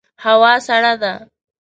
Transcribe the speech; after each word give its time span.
هوا 0.23 0.53
سړه 0.67 0.93
ده 1.01 1.13